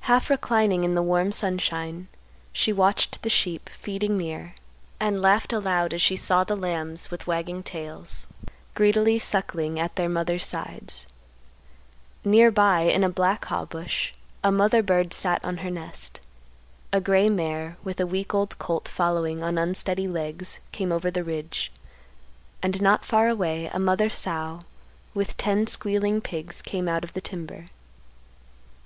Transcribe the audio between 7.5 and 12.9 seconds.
tails, greedily suckling at their mother's sides; near by